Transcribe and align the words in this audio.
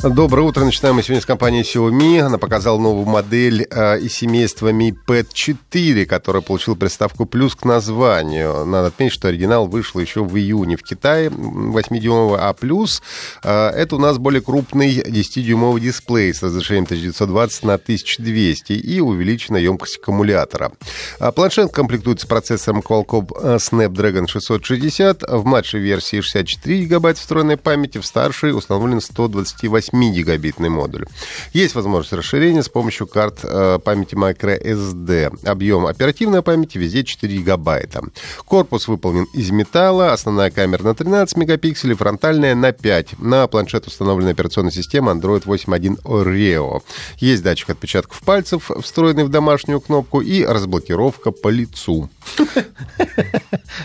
Доброе 0.00 0.42
утро. 0.42 0.64
Начинаем 0.64 0.94
мы 0.94 1.02
сегодня 1.02 1.20
с 1.20 1.26
компании 1.26 1.64
Xiaomi. 1.64 2.20
Она 2.20 2.38
показала 2.38 2.78
новую 2.78 3.04
модель 3.04 3.66
э, 3.68 3.98
из 3.98 4.14
семейства 4.14 4.70
Mi 4.70 4.92
Pad 4.92 5.26
4, 5.32 6.06
которая 6.06 6.40
получила 6.40 6.76
приставку 6.76 7.26
«плюс» 7.26 7.56
к 7.56 7.64
названию. 7.64 8.64
Надо 8.64 8.88
отметить, 8.88 9.14
что 9.14 9.26
оригинал 9.26 9.66
вышел 9.66 10.00
еще 10.00 10.22
в 10.22 10.36
июне 10.36 10.76
в 10.76 10.84
Китае, 10.84 11.30
8-дюймовый, 11.30 12.38
а 12.40 12.52
«плюс» 12.52 13.02
э, 13.42 13.50
это 13.70 13.96
у 13.96 13.98
нас 13.98 14.18
более 14.18 14.40
крупный 14.40 15.00
10-дюймовый 15.00 15.80
дисплей 15.80 16.32
с 16.32 16.44
разрешением 16.44 16.84
1920 16.84 17.64
на 17.64 17.74
1200 17.74 18.74
и 18.74 19.00
увеличенная 19.00 19.62
емкость 19.62 19.98
аккумулятора. 19.98 20.70
А 21.18 21.32
планшет 21.32 21.72
комплектуется 21.72 22.28
процессором 22.28 22.84
Qualcomm 22.88 23.56
Snapdragon 23.56 24.28
660, 24.28 25.24
в 25.28 25.44
младшей 25.44 25.80
версии 25.80 26.20
64 26.20 26.82
гигабайт 26.82 27.18
встроенной 27.18 27.56
памяти, 27.56 27.98
в 27.98 28.06
старшей 28.06 28.56
установлен 28.56 29.00
128 29.00 29.87
8-гигабитный 29.92 30.68
модуль. 30.68 31.06
Есть 31.52 31.74
возможность 31.74 32.12
расширения 32.12 32.62
с 32.62 32.68
помощью 32.68 33.06
карт 33.06 33.40
э, 33.42 33.78
памяти 33.82 34.14
microSD. 34.14 35.46
Объем 35.46 35.86
оперативной 35.86 36.42
памяти 36.42 36.78
везде 36.78 37.04
4 37.04 37.38
гигабайта. 37.38 38.02
Корпус 38.44 38.88
выполнен 38.88 39.24
из 39.34 39.50
металла, 39.50 40.12
основная 40.12 40.50
камера 40.50 40.82
на 40.82 40.94
13 40.94 41.36
мегапикселей, 41.36 41.94
фронтальная 41.94 42.54
на 42.54 42.72
5. 42.72 43.18
На 43.18 43.46
планшет 43.46 43.86
установлена 43.86 44.30
операционная 44.30 44.72
система 44.72 45.12
Android 45.12 45.44
8.1 45.44 46.02
Oreo. 46.02 46.82
Есть 47.18 47.42
датчик 47.42 47.70
отпечатков 47.70 48.20
пальцев, 48.22 48.70
встроенный 48.80 49.24
в 49.24 49.28
домашнюю 49.28 49.80
кнопку, 49.80 50.20
и 50.20 50.44
разблокировка 50.44 51.30
по 51.30 51.48
лицу. 51.48 52.10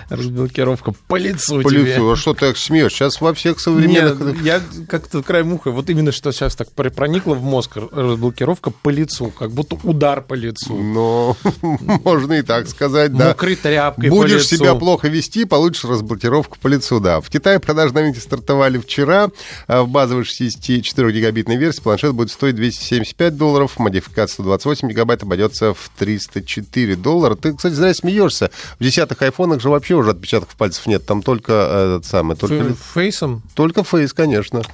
Разблокировка 0.09 0.93
по 1.07 1.15
лицу 1.15 1.61
По 1.61 1.69
лицу. 1.69 2.11
А 2.11 2.15
что 2.15 2.33
ты 2.33 2.53
смеешь? 2.55 2.93
Сейчас 2.93 3.21
во 3.21 3.33
всех 3.33 3.59
современных... 3.59 4.41
Я 4.43 4.61
как-то 4.87 5.21
край 5.23 5.43
муха. 5.43 5.71
Вот 5.71 5.89
именно 5.93 6.11
что 6.11 6.31
сейчас 6.31 6.55
так 6.55 6.71
проникло 6.71 7.35
в 7.35 7.43
мозг 7.43 7.77
разблокировка 7.77 8.71
по 8.71 8.89
лицу, 8.89 9.31
как 9.37 9.51
будто 9.51 9.77
удар 9.83 10.21
по 10.21 10.33
лицу. 10.33 10.75
Ну, 10.75 11.37
можно 12.03 12.33
и 12.33 12.41
так 12.41 12.67
сказать, 12.67 13.15
да. 13.15 13.29
Мокрой 13.29 13.55
тряпкой 13.55 14.09
Будешь 14.09 14.47
себя 14.47 14.75
плохо 14.75 15.07
вести, 15.07 15.45
получишь 15.45 15.85
разблокировку 15.85 16.57
по 16.59 16.67
лицу, 16.67 16.99
да. 16.99 17.21
В 17.21 17.29
Китае 17.29 17.59
продажи 17.59 17.93
новинки 17.93 18.19
стартовали 18.19 18.77
вчера. 18.77 19.29
А 19.67 19.83
В 19.83 19.89
базовой 19.89 20.23
64-гигабитной 20.23 21.55
версии 21.55 21.81
планшет 21.81 22.13
будет 22.13 22.31
стоить 22.31 22.55
275 22.55 23.37
долларов, 23.37 23.77
модификация 23.79 24.33
128 24.33 24.89
гигабайт 24.89 25.23
обойдется 25.23 25.73
в 25.73 25.91
304 25.97 26.95
доллара. 26.95 27.35
Ты, 27.35 27.53
кстати, 27.53 27.73
зря 27.73 27.93
смеешься. 27.93 28.51
В 28.79 28.83
десятых 28.83 29.21
айфонах 29.21 29.61
же 29.61 29.69
вообще 29.69 29.95
уже 29.95 30.11
отпечатков 30.11 30.55
пальцев 30.55 30.85
нет. 30.87 31.05
Там 31.05 31.21
только 31.21 31.53
этот 31.53 32.05
самый... 32.05 32.35
Только, 32.35 32.73
Фейсом? 32.93 33.43
только 33.53 33.83
фейс, 33.83 34.13
конечно. 34.13 34.63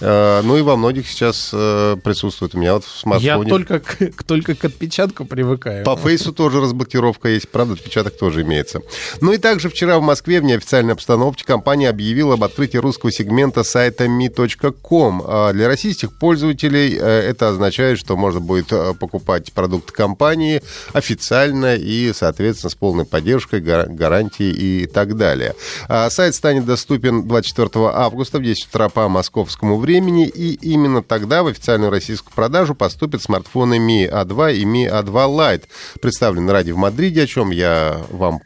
Э, 0.00 0.42
Ну 0.44 0.56
и 0.56 0.62
во 0.62 0.76
многих 0.76 1.08
сейчас 1.08 1.50
э, 1.52 1.96
присутствует. 2.02 2.54
У 2.54 2.58
меня 2.58 2.74
вот 2.74 2.84
в 2.84 2.94
Я 2.94 3.00
смартфоне... 3.36 3.50
только 3.50 3.80
к, 3.80 4.22
только 4.24 4.54
к 4.54 4.64
отпечатку 4.64 5.24
привыкаю. 5.24 5.84
По 5.84 5.96
фейсу 5.96 6.32
тоже 6.32 6.60
разблокировка 6.60 7.28
есть, 7.28 7.48
правда, 7.48 7.74
отпечаток 7.74 8.16
тоже 8.18 8.42
имеется. 8.42 8.80
Ну 9.20 9.32
и 9.32 9.38
также 9.38 9.68
вчера 9.68 9.98
в 9.98 10.02
Москве 10.02 10.40
в 10.40 10.44
неофициальной 10.44 10.92
обстановке 10.94 11.44
компания 11.44 11.88
объявила 11.88 12.34
об 12.34 12.44
открытии 12.44 12.78
русского 12.78 13.12
сегмента 13.12 13.62
сайта 13.64 14.04
mi.com. 14.06 15.22
А 15.26 15.52
Для 15.52 15.68
российских 15.68 16.18
пользователей 16.18 16.96
э, 16.98 17.00
это 17.30 17.48
означает, 17.50 17.98
что 17.98 18.16
можно 18.16 18.40
будет 18.40 18.68
покупать 18.98 19.52
продукты 19.52 19.92
компании 19.92 20.62
официально 20.92 21.74
и, 21.76 22.12
соответственно, 22.14 22.70
с 22.70 22.74
полной 22.74 23.04
поддержкой, 23.04 23.60
гар- 23.60 23.88
гарантией 23.88 24.52
и 24.82 24.86
так 24.86 25.16
далее. 25.16 25.54
А 25.88 26.08
Сайт 26.10 26.34
станет 26.34 26.64
доступен 26.64 27.26
24 27.26 27.68
августа 27.94 28.38
в 28.38 28.42
10 28.42 28.68
утра 28.68 28.88
по 28.88 29.08
московскому 29.08 29.67
времени, 29.76 30.26
и 30.26 30.54
именно 30.54 31.02
тогда 31.02 31.42
в 31.42 31.46
официальную 31.46 31.90
российскую 31.90 32.32
продажу 32.34 32.74
поступят 32.74 33.22
смартфоны 33.22 33.78
Mi 33.78 34.10
A2 34.10 34.54
и 34.54 34.64
Mi 34.64 34.88
A2 34.88 35.12
Lite, 35.12 35.64
представлены 36.00 36.52
ради 36.52 36.72
в 36.72 36.76
Мадриде, 36.76 37.22
о 37.22 37.26
чем 37.26 37.50
я 37.50 38.00
вам 38.10 38.40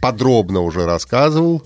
подробно 0.00 0.60
уже 0.60 0.84
рассказывал 0.84 1.62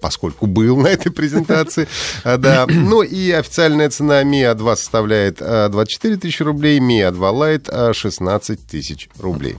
поскольку 0.00 0.46
был 0.46 0.76
на 0.78 0.88
этой 0.88 1.12
презентации. 1.12 1.86
А, 2.24 2.36
Да. 2.36 2.66
Ну 2.68 3.02
и 3.02 3.30
официальная 3.30 3.88
цена 3.88 4.24
Mi 4.24 4.42
A2 4.52 4.76
составляет 4.76 5.38
а, 5.40 5.68
24 5.68 6.16
тысячи 6.16 6.42
рублей, 6.42 6.80
Mi 6.80 7.08
A2 7.08 7.18
Lite 7.18 7.68
а, 7.70 7.94
16 7.94 8.66
тысяч 8.66 9.08
рублей. 9.18 9.58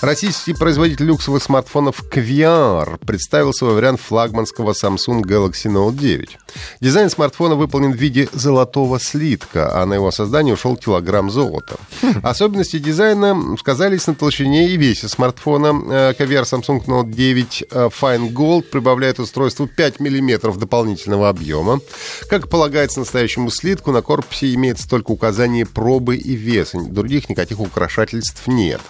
Российский 0.00 0.52
производитель 0.54 1.06
люксовых 1.06 1.42
смартфонов 1.42 2.04
Quiar 2.12 3.04
представил 3.04 3.52
свой 3.52 3.74
вариант 3.74 4.00
флагманского 4.00 4.72
Samsung 4.72 5.22
Galaxy 5.22 5.66
Note 5.66 5.96
9. 5.96 6.38
Дизайн 6.80 7.10
смартфона 7.10 7.54
выполнен 7.54 7.92
в 7.92 7.96
виде 7.96 8.28
золотого 8.32 9.00
слитка, 9.00 9.80
а 9.80 9.86
на 9.86 9.94
его 9.94 10.10
создание 10.10 10.54
ушел 10.54 10.76
килограмм 10.76 11.30
золота. 11.30 11.76
Особенности 12.22 12.78
дизайна 12.78 13.56
сказались 13.58 14.06
на 14.06 14.14
толщине 14.14 14.68
и 14.68 14.76
весе 14.76 15.08
смартфона. 15.08 15.66
Э, 15.68 16.12
Quiar 16.18 16.44
Samsung 16.44 16.84
Note 16.86 17.10
9 17.10 17.64
э, 17.70 17.88
Fine 18.00 18.32
Gold 18.32 18.62
прибавляет 18.62 19.18
устройству 19.18 19.66
5 19.66 20.00
мм 20.00 20.58
дополнительного 20.58 21.28
объема. 21.28 21.80
Как 22.28 22.48
полагается 22.48 23.00
настоящему 23.00 23.50
слитку, 23.50 23.92
на 23.92 24.02
корпусе 24.02 24.54
имеется 24.54 24.88
только 24.88 25.10
указание 25.10 25.66
пробы 25.66 26.16
и 26.16 26.34
веса. 26.34 26.78
Других 26.80 27.28
никаких 27.28 27.60
украшательств 27.60 28.46
нет. 28.46 28.80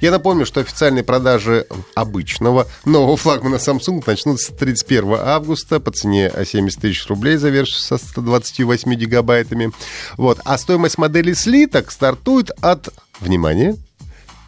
Я 0.00 0.10
напомню, 0.10 0.46
что 0.46 0.60
официальные 0.60 1.04
продажи 1.04 1.66
обычного 1.94 2.66
нового 2.84 3.16
флагмана 3.16 3.56
Samsung 3.56 4.02
начнутся 4.06 4.52
с 4.52 4.56
31 4.56 5.14
августа 5.20 5.80
по 5.80 5.90
цене 5.90 6.30
70 6.44 6.80
тысяч 6.80 7.06
рублей 7.06 7.13
за 7.36 7.50
версию 7.50 7.80
со 7.80 7.98
128 7.98 8.94
гигабайтами. 8.94 9.72
Вот. 10.16 10.40
А 10.44 10.58
стоимость 10.58 10.98
модели 10.98 11.32
слиток 11.32 11.90
стартует 11.90 12.50
от, 12.60 12.88
внимание, 13.20 13.76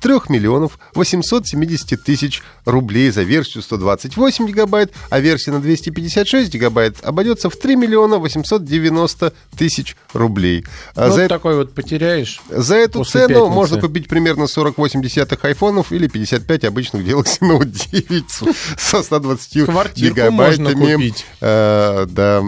3 0.06 0.20
миллионов 0.28 0.78
870 0.94 2.00
тысяч 2.04 2.40
рублей 2.64 3.10
за 3.10 3.22
версию 3.24 3.62
128 3.64 4.46
гигабайт, 4.46 4.92
а 5.10 5.18
версия 5.18 5.50
на 5.50 5.60
256 5.60 6.52
гигабайт 6.54 6.98
обойдется 7.02 7.50
в 7.50 7.56
3 7.56 7.74
миллиона 7.74 8.18
890 8.18 9.32
тысяч 9.58 9.96
рублей. 10.12 10.64
А 10.94 11.08
Ну, 11.08 11.14
за, 11.14 11.22
это- 11.22 11.34
такой 11.34 11.56
вот 11.56 11.74
потеряешь. 11.74 12.40
за 12.48 12.76
эту 12.76 13.02
цену 13.04 13.28
пятницы. 13.28 13.50
можно 13.50 13.80
купить 13.80 14.06
примерно 14.08 14.46
48 14.46 15.02
десятых 15.02 15.44
айфонов 15.44 15.90
или 15.90 16.06
55 16.06 16.64
обычных 16.66 17.04
Galaxy 17.04 17.40
Note 17.40 17.64
9 17.90 18.30
с- 18.30 18.44
со 18.78 19.02
120 19.02 19.64
Квартирку 19.64 20.14
гигабайтами. 20.14 20.64
можно 20.68 20.94
купить. 20.94 21.26
Э, 21.40 22.06
да. 22.08 22.38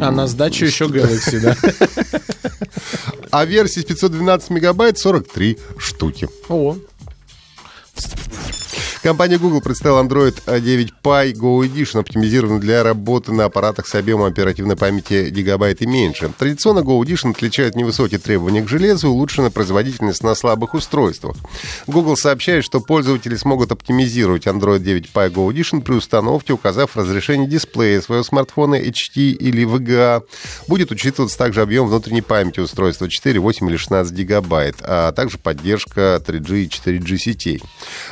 А 0.00 0.10
на 0.10 0.26
сдачу 0.26 0.64
еще 0.64 0.86
Galaxy, 0.86 1.38
да? 1.40 1.56
А 3.30 3.44
версии 3.44 3.80
с 3.80 3.84
512 3.84 4.50
мегабайт 4.50 4.98
43 4.98 5.58
штуки. 5.76 6.28
О, 6.48 6.76
next. 7.98 8.37
Компания 9.08 9.38
Google 9.38 9.62
представила 9.62 10.02
Android 10.02 10.36
9 10.60 10.92
Pie 11.02 11.32
Go 11.32 11.66
Edition, 11.66 12.00
оптимизированный 12.00 12.60
для 12.60 12.82
работы 12.82 13.32
на 13.32 13.46
аппаратах 13.46 13.86
с 13.86 13.94
объемом 13.94 14.26
оперативной 14.26 14.76
памяти 14.76 15.30
гигабайт 15.30 15.80
и 15.80 15.86
меньше. 15.86 16.30
Традиционно 16.38 16.80
Go 16.80 17.00
Edition 17.00 17.30
отличает 17.30 17.74
невысокие 17.74 18.20
требования 18.20 18.60
к 18.60 18.68
железу 18.68 19.06
и 19.06 19.10
улучшенная 19.10 19.48
производительность 19.48 20.22
на 20.22 20.34
слабых 20.34 20.74
устройствах. 20.74 21.36
Google 21.86 22.18
сообщает, 22.18 22.66
что 22.66 22.80
пользователи 22.80 23.34
смогут 23.36 23.72
оптимизировать 23.72 24.46
Android 24.46 24.80
9 24.80 25.08
Pie 25.14 25.32
Go 25.32 25.50
Edition 25.50 25.80
при 25.80 25.94
установке, 25.94 26.52
указав 26.52 26.94
разрешение 26.94 27.48
дисплея 27.48 28.02
своего 28.02 28.22
смартфона 28.22 28.74
HD 28.74 29.30
или 29.30 29.64
VGA. 29.64 30.22
Будет 30.66 30.90
учитываться 30.90 31.38
также 31.38 31.62
объем 31.62 31.86
внутренней 31.86 32.20
памяти 32.20 32.60
устройства 32.60 33.08
4, 33.08 33.40
8 33.40 33.70
или 33.70 33.76
16 33.78 34.12
гигабайт, 34.12 34.76
а 34.82 35.12
также 35.12 35.38
поддержка 35.38 36.22
3G 36.22 36.64
и 36.64 36.68
4G 36.68 37.16
сетей. 37.16 37.62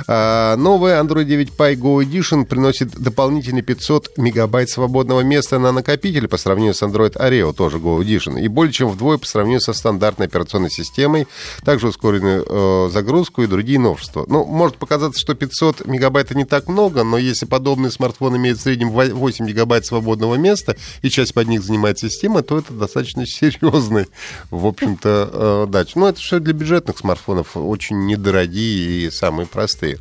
А, 0.09 0.57
Новая 0.57 0.86
Android 0.93 1.25
9 1.25 1.53
Pie 1.57 1.77
Go 1.77 2.05
Edition 2.05 2.45
приносит 2.45 2.91
дополнительные 2.91 3.63
500 3.63 4.19
мегабайт 4.19 4.69
свободного 4.69 5.23
места 5.23 5.59
на 5.59 5.73
накопитель 5.73 6.29
по 6.29 6.37
сравнению 6.37 6.75
с 6.75 6.83
Android 6.83 7.15
Oreo, 7.15 7.55
тоже 7.55 7.79
Go 7.79 7.99
Edition, 8.01 8.39
и 8.39 8.49
более 8.49 8.73
чем 8.73 8.91
вдвое 8.91 9.17
по 9.17 9.27
сравнению 9.27 9.61
со 9.61 9.73
стандартной 9.73 10.27
операционной 10.27 10.71
системой, 10.71 11.27
также 11.65 11.89
ускоренную 11.89 12.45
э, 12.47 12.91
загрузку 12.93 13.43
и 13.43 13.47
другие 13.47 13.79
новшества. 13.79 14.27
Ну, 14.29 14.45
может 14.45 14.77
показаться, 14.77 15.19
что 15.19 15.35
500 15.35 15.87
мегабайт 15.87 16.27
это 16.27 16.35
не 16.35 16.45
так 16.45 16.69
много, 16.69 17.05
но 17.05 17.19
если 17.19 17.47
подобный 17.47 17.91
смартфон 17.91 18.37
имеет 18.37 18.59
в 18.59 18.63
среднем 18.63 18.91
8 18.91 19.47
гигабайт 19.47 19.87
свободного 19.87 20.35
места, 20.35 20.77
и 21.03 21.09
часть 21.09 21.35
под 21.35 21.47
них 21.47 21.63
занимает 21.63 21.99
система, 21.99 22.43
то 22.43 22.59
это 22.59 22.73
достаточно 22.73 23.25
серьезный, 23.27 24.07
в 24.51 24.67
общем-то, 24.67 25.31
э, 25.33 25.67
дач. 25.71 25.95
Но 25.95 26.09
это 26.09 26.19
все 26.19 26.41
для 26.41 26.53
бюджетных 26.53 26.99
смартфонов, 26.99 27.57
очень 27.57 28.07
недорогие 28.07 29.07
и 29.07 29.11
самые 29.11 29.47
простые. 29.47 29.99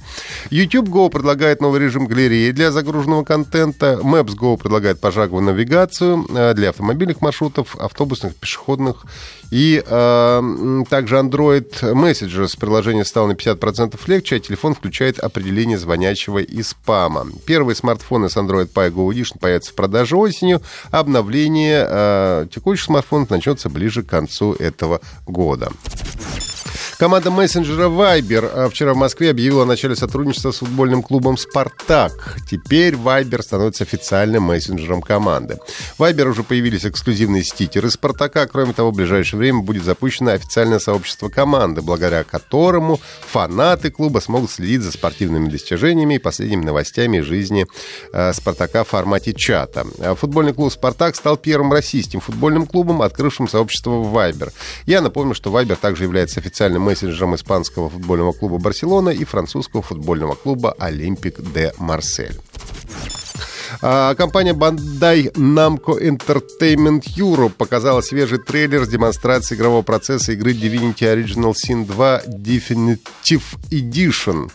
YouTube 0.66 0.90
Go 0.90 1.12
предлагает 1.12 1.62
новый 1.62 1.80
режим 1.80 2.08
галереи 2.08 2.50
для 2.50 2.72
загруженного 2.72 3.24
контента. 3.24 4.00
Maps 4.02 4.36
Go 4.36 4.58
предлагает 4.58 5.00
пошаговую 5.00 5.44
навигацию 5.44 6.26
э, 6.28 6.56
для 6.56 6.70
автомобильных 6.70 7.22
маршрутов, 7.22 7.76
автобусных, 7.76 8.36
пешеходных. 8.36 9.06
И 9.52 9.84
э, 9.86 10.84
также 10.90 11.18
Android 11.18 11.70
Messages 11.94 12.60
приложение 12.60 13.06
стало 13.06 13.28
на 13.28 13.34
50% 13.34 14.00
легче, 14.08 14.38
а 14.38 14.40
телефон 14.40 14.74
включает 14.74 15.20
определение 15.20 15.78
звонящего 15.78 16.40
и 16.40 16.64
спама. 16.64 17.28
Первые 17.46 17.76
смартфоны 17.76 18.28
с 18.28 18.36
Android 18.36 18.74
Pie 18.74 18.92
Go 18.92 19.10
Edition 19.10 19.38
появятся 19.40 19.72
в 19.72 19.76
продаже 19.76 20.18
осенью. 20.18 20.64
Обновление 20.90 21.86
э, 21.88 22.48
текущих 22.52 22.86
смартфонов 22.86 23.30
начнется 23.30 23.70
ближе 23.70 24.02
к 24.02 24.10
концу 24.10 24.54
этого 24.54 25.00
года. 25.28 25.70
Команда 26.98 27.30
мессенджера 27.30 27.90
Viber 27.90 28.50
а, 28.54 28.70
вчера 28.70 28.94
в 28.94 28.98
Москве 28.98 29.32
объявила 29.32 29.64
о 29.64 29.66
начале 29.66 29.98
сотрудничества 29.98 30.52
с 30.52 30.60
футбольным 30.60 31.04
клубом 31.04 31.36
«Спартак». 31.38 32.38
Теперь 32.50 32.94
Viber 32.94 33.42
становится 33.42 33.84
официальным 33.84 34.44
мессенджером 34.44 35.02
команды. 35.02 35.60
В 35.98 36.02
Viber 36.02 36.30
уже 36.30 36.44
появились 36.44 36.86
эксклюзивные 36.86 37.44
стикеры 37.44 37.92
«Спартака». 37.92 38.48
Кроме 38.48 38.72
того, 38.72 38.92
в 38.92 38.96
ближайшее 38.96 39.40
время 39.40 39.60
будет 39.60 39.84
запущено 39.84 40.32
официальное 40.32 40.80
сообщество 40.80 41.28
команды, 41.28 41.82
благодаря 41.82 42.24
которому 42.24 43.02
фанаты 43.28 43.92
клуба 43.92 44.20
смогут 44.20 44.50
следить 44.50 44.82
за 44.82 44.94
спортивными 44.94 45.50
достижениями 45.50 46.16
и 46.16 46.20
последними 46.20 46.64
новостями 46.64 47.20
жизни 47.20 47.68
э, 48.14 48.32
«Спартака» 48.32 48.86
в 48.86 48.88
формате 48.88 49.34
чата. 49.34 49.86
А 50.00 50.16
футбольный 50.16 50.54
клуб 50.54 50.72
«Спартак» 50.72 51.18
стал 51.18 51.36
первым 51.36 51.74
российским 51.74 52.22
футбольным 52.22 52.66
клубом, 52.66 53.02
открывшим 53.02 53.50
сообщество 53.50 53.92
в 53.92 54.16
Viber. 54.16 54.54
Я 54.86 55.02
напомню, 55.02 55.36
что 55.36 55.50
Viber 55.50 55.76
также 55.76 56.04
является 56.06 56.40
официальным 56.40 56.85
мессенджером 56.86 57.36
испанского 57.36 57.90
футбольного 57.90 58.32
клуба 58.32 58.58
«Барселона» 58.58 59.10
и 59.10 59.26
французского 59.26 59.82
футбольного 59.82 60.36
клуба 60.36 60.76
«Олимпик 60.80 61.42
де 61.42 61.74
Марсель». 61.78 62.40
А, 63.88 64.16
компания 64.16 64.54
Bandai 64.54 65.32
Namco 65.34 66.02
Entertainment 66.02 67.04
Europe 67.16 67.52
показала 67.56 68.02
свежий 68.02 68.40
трейлер 68.40 68.84
с 68.84 68.88
демонстрацией 68.88 69.60
игрового 69.60 69.84
процесса 69.84 70.32
игры 70.32 70.54
Divinity 70.54 71.02
Original 71.02 71.54
Sin 71.54 71.86
2 71.86 72.24
Definitive 72.26 73.44
Edition. 73.70 74.50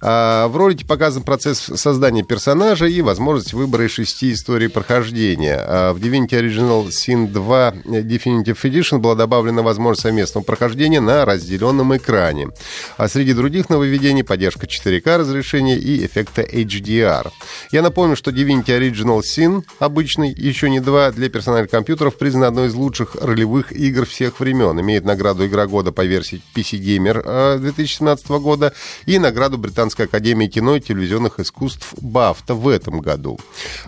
А, 0.00 0.48
в 0.48 0.56
ролике 0.56 0.84
показан 0.84 1.22
процесс 1.22 1.60
создания 1.60 2.24
персонажа 2.24 2.86
и 2.86 3.02
возможность 3.02 3.52
выбора 3.52 3.86
из 3.86 3.92
шести 3.92 4.32
историй 4.32 4.68
прохождения. 4.68 5.60
А, 5.64 5.92
в 5.92 5.98
Divinity 5.98 6.30
Original 6.30 6.88
Sin 6.88 7.28
2 7.28 7.70
Definitive 7.84 8.60
Edition 8.64 8.98
была 8.98 9.14
добавлена 9.14 9.62
возможность 9.62 10.02
совместного 10.02 10.42
прохождения 10.42 10.98
на 10.98 11.24
разделенном 11.24 11.96
экране. 11.96 12.48
А 12.96 13.06
среди 13.06 13.32
других 13.32 13.70
нововведений 13.70 14.24
поддержка 14.24 14.66
4К 14.66 15.18
разрешения 15.18 15.78
и 15.78 16.04
эффекта 16.04 16.42
HDR. 16.42 17.30
Я 17.70 17.82
напомню, 17.82 18.16
что 18.16 18.32
Divinity 18.32 18.71
Original 18.78 19.20
Sin, 19.20 19.64
обычный, 19.78 20.32
еще 20.32 20.70
не 20.70 20.80
два, 20.80 21.10
для 21.10 21.28
персональных 21.28 21.70
компьютеров 21.70 22.16
признан 22.16 22.44
одной 22.44 22.68
из 22.68 22.74
лучших 22.74 23.16
ролевых 23.20 23.72
игр 23.72 24.06
всех 24.06 24.40
времен. 24.40 24.80
Имеет 24.80 25.04
награду 25.04 25.46
Игра 25.46 25.66
года 25.66 25.92
по 25.92 26.04
версии 26.04 26.42
PC 26.54 26.78
Gamer 26.78 27.58
2017 27.58 28.30
э, 28.30 28.38
года 28.38 28.72
и 29.06 29.18
награду 29.18 29.58
Британской 29.58 30.06
академии 30.06 30.46
кино 30.46 30.76
и 30.76 30.80
телевизионных 30.80 31.40
искусств 31.40 31.94
BAFTA 32.00 32.54
в 32.54 32.68
этом 32.68 33.00
году. 33.00 33.38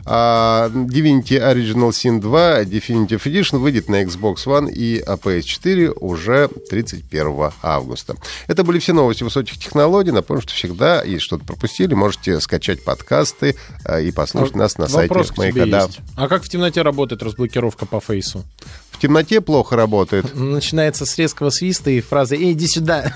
А 0.04 0.68
Divinity 0.68 1.40
Original 1.40 1.90
Sin 1.90 2.20
2 2.20 2.62
Definitive 2.62 3.22
Edition 3.24 3.58
выйдет 3.58 3.88
на 3.88 4.02
Xbox 4.02 4.46
One 4.46 4.70
и 4.70 5.02
PS4 5.02 5.96
уже 6.00 6.48
31 6.70 7.52
августа. 7.62 8.16
Это 8.46 8.64
были 8.64 8.78
все 8.78 8.92
новости 8.92 9.24
высоких 9.24 9.58
технологий. 9.58 10.10
Напомню, 10.10 10.42
что 10.42 10.52
всегда, 10.52 11.02
если 11.02 11.18
что-то 11.18 11.44
пропустили, 11.44 11.94
можете 11.94 12.40
скачать 12.40 12.84
подкасты 12.84 13.56
э, 13.84 14.04
и 14.04 14.12
послушать 14.12 14.56
нас 14.56 14.73
на 14.78 14.86
Вопрос 14.86 15.28
сайте 15.34 15.60
Маяка. 15.60 15.66
Да. 15.66 15.88
А 16.16 16.28
как 16.28 16.44
в 16.44 16.48
темноте 16.48 16.82
работает 16.82 17.22
разблокировка 17.22 17.86
по 17.86 18.00
фейсу? 18.00 18.44
В 18.90 18.98
темноте 18.98 19.40
плохо 19.40 19.76
работает. 19.76 20.34
Начинается 20.34 21.06
с 21.06 21.16
резкого 21.18 21.50
свиста 21.50 21.90
и 21.90 22.00
фразы 22.00 22.36
«Эй, 22.36 22.52
иди 22.52 22.66
сюда». 22.66 23.12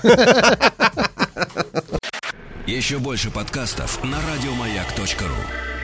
Еще 2.67 2.99
больше 2.99 3.31
подкастов 3.31 4.03
на 4.03 4.17
радиомаяк.ру 4.31 5.78